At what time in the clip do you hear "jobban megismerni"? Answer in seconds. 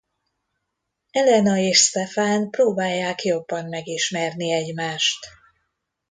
3.23-4.51